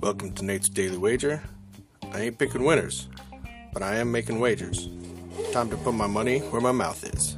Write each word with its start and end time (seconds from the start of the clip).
Welcome 0.00 0.32
to 0.34 0.44
Nate's 0.44 0.68
Daily 0.68 0.96
Wager. 0.96 1.42
I 2.12 2.20
ain't 2.22 2.38
picking 2.38 2.64
winners, 2.64 3.08
but 3.72 3.82
I 3.82 3.96
am 3.96 4.12
making 4.12 4.40
wagers. 4.40 4.88
Time 5.52 5.68
to 5.70 5.76
put 5.76 5.94
my 5.94 6.06
money 6.06 6.38
where 6.40 6.60
my 6.60 6.72
mouth 6.72 7.02
is. 7.04 7.36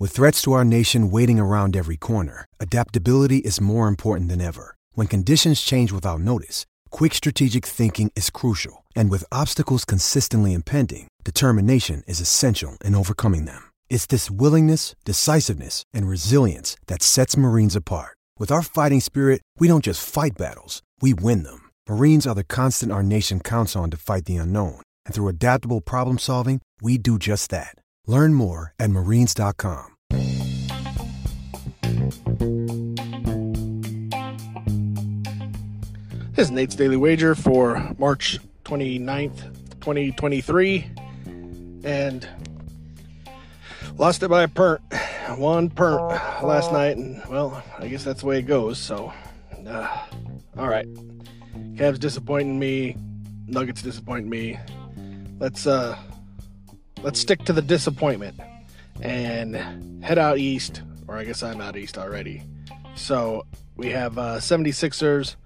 With 0.00 0.10
threats 0.10 0.42
to 0.42 0.52
our 0.52 0.64
nation 0.64 1.10
waiting 1.10 1.38
around 1.38 1.76
every 1.76 1.96
corner, 1.96 2.44
adaptability 2.58 3.38
is 3.38 3.60
more 3.60 3.86
important 3.88 4.28
than 4.28 4.40
ever. 4.40 4.74
When 4.94 5.06
conditions 5.06 5.62
change 5.62 5.92
without 5.92 6.20
notice, 6.20 6.66
quick 6.90 7.14
strategic 7.14 7.64
thinking 7.64 8.10
is 8.16 8.28
crucial. 8.28 8.84
And 8.96 9.10
with 9.10 9.24
obstacles 9.32 9.84
consistently 9.84 10.54
impending, 10.54 11.08
determination 11.24 12.02
is 12.06 12.20
essential 12.20 12.76
in 12.84 12.94
overcoming 12.94 13.44
them. 13.44 13.71
It's 13.92 14.06
this 14.06 14.30
willingness, 14.30 14.96
decisiveness, 15.04 15.82
and 15.92 16.08
resilience 16.08 16.78
that 16.86 17.02
sets 17.02 17.36
Marines 17.36 17.76
apart. 17.76 18.16
With 18.38 18.50
our 18.50 18.62
fighting 18.62 19.00
spirit, 19.00 19.42
we 19.58 19.68
don't 19.68 19.84
just 19.84 20.00
fight 20.02 20.32
battles, 20.38 20.82
we 21.02 21.12
win 21.12 21.42
them. 21.42 21.68
Marines 21.86 22.26
are 22.26 22.34
the 22.34 22.42
constant 22.42 22.90
our 22.90 23.02
nation 23.02 23.38
counts 23.38 23.76
on 23.76 23.90
to 23.90 23.98
fight 23.98 24.24
the 24.24 24.38
unknown. 24.38 24.80
And 25.04 25.14
through 25.14 25.28
adaptable 25.28 25.82
problem 25.82 26.16
solving, 26.16 26.62
we 26.80 26.96
do 26.96 27.18
just 27.18 27.50
that. 27.50 27.74
Learn 28.06 28.32
more 28.32 28.72
at 28.78 28.88
marines.com. 28.88 29.90
This 36.32 36.46
is 36.46 36.50
Nate's 36.50 36.74
Daily 36.74 36.96
Wager 36.96 37.34
for 37.34 37.94
March 37.98 38.38
29th, 38.64 39.52
2023. 39.82 40.90
And 41.84 42.26
lost 43.96 44.22
it 44.22 44.28
by 44.28 44.42
a 44.42 44.48
pernt. 44.48 44.80
One 45.36 45.70
pernt 45.70 46.02
last 46.42 46.72
night. 46.72 46.96
And, 46.96 47.22
well, 47.28 47.62
I 47.78 47.88
guess 47.88 48.04
that's 48.04 48.20
the 48.20 48.26
way 48.26 48.38
it 48.38 48.42
goes. 48.42 48.78
So, 48.78 49.12
uh, 49.66 50.06
all 50.58 50.68
right. 50.68 50.86
Cavs 51.74 51.98
disappointing 51.98 52.58
me. 52.58 52.96
Nuggets 53.46 53.82
disappointing 53.82 54.28
me. 54.28 54.58
Let's, 55.38 55.66
uh, 55.66 55.96
let's 57.02 57.20
stick 57.20 57.44
to 57.44 57.52
the 57.52 57.62
disappointment 57.62 58.38
and 59.00 60.02
head 60.02 60.18
out 60.18 60.38
east. 60.38 60.82
Or 61.08 61.16
I 61.16 61.24
guess 61.24 61.42
I'm 61.42 61.60
out 61.60 61.76
east 61.76 61.98
already. 61.98 62.42
So 62.94 63.46
we 63.76 63.90
have 63.90 64.18
uh, 64.18 64.36
76ers 64.36 65.36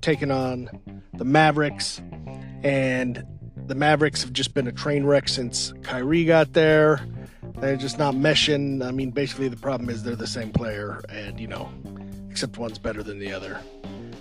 taking 0.00 0.30
on 0.30 0.68
the 1.12 1.24
Mavericks, 1.24 2.00
and 2.62 3.24
the 3.66 3.74
Mavericks 3.74 4.22
have 4.22 4.32
just 4.32 4.54
been 4.54 4.66
a 4.66 4.72
train 4.72 5.04
wreck 5.04 5.28
since 5.28 5.72
Kyrie 5.82 6.24
got 6.24 6.52
there. 6.52 7.00
They're 7.64 7.76
just 7.76 7.96
not 7.96 8.14
meshing. 8.14 8.86
I 8.86 8.90
mean, 8.90 9.10
basically, 9.10 9.48
the 9.48 9.56
problem 9.56 9.88
is 9.88 10.02
they're 10.02 10.14
the 10.14 10.26
same 10.26 10.52
player, 10.52 11.02
and 11.08 11.40
you 11.40 11.46
know, 11.46 11.70
except 12.28 12.58
one's 12.58 12.76
better 12.78 13.02
than 13.02 13.18
the 13.18 13.32
other. 13.32 13.58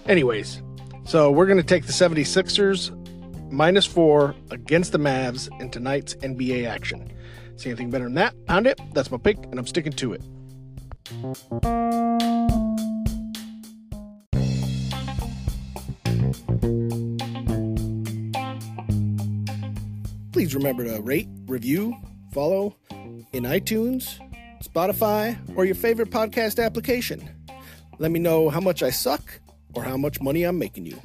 Anyways, 0.06 0.62
so 1.04 1.30
we're 1.30 1.46
going 1.46 1.58
to 1.58 1.62
take 1.62 1.86
the 1.86 1.92
76ers 1.92 3.52
minus 3.52 3.86
four 3.86 4.34
against 4.50 4.94
the 4.94 4.98
Mavs 4.98 5.50
in 5.60 5.70
tonight's 5.70 6.16
NBA 6.16 6.66
action. 6.66 7.12
See 7.58 7.70
anything 7.70 7.90
better 7.90 8.06
than 8.06 8.14
that? 8.14 8.34
Pound 8.46 8.66
it. 8.66 8.80
That's 8.94 9.12
my 9.12 9.18
pick, 9.18 9.36
and 9.44 9.60
I'm 9.60 9.68
sticking 9.68 9.92
to 9.92 10.14
it. 10.14 10.22
Please 20.32 20.56
remember 20.56 20.86
to 20.86 21.02
rate, 21.02 21.28
review, 21.46 21.94
follow 22.32 22.78
in 23.32 23.44
iTunes, 23.44 24.20
Spotify, 24.64 25.38
or 25.56 25.66
your 25.66 25.76
favorite 25.76 26.10
podcast 26.10 26.64
application. 26.64 27.30
Let 28.00 28.12
me 28.12 28.20
know 28.20 28.50
how 28.50 28.60
much 28.60 28.84
I 28.84 28.90
suck 28.90 29.40
or 29.74 29.84
how 29.84 29.98
much 29.98 30.22
money 30.22 30.44
I'm 30.44 30.58
making 30.58 30.86
you. 30.86 31.00